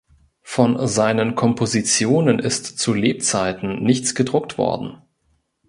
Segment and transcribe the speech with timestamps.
[0.41, 4.97] Von seinen Kompositionen ist zu Lebzeiten nichts gedruckt worden.